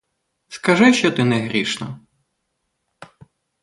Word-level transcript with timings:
Скажи, 0.47 0.93
що 0.93 1.11
ти 1.11 1.23
не 1.23 1.39
грішна? 1.39 1.99